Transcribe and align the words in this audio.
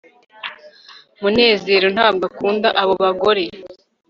munezero 1.21 1.87
ntabwo 1.95 2.23
akunda 2.29 2.67
abo 2.81 2.93
bagore 3.03 3.43